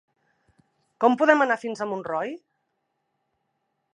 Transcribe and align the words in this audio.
Com 1.03 1.17
podem 1.21 1.43
anar 1.45 1.59
fins 1.65 1.85
a 1.85 1.89
Montroi? 1.91 2.33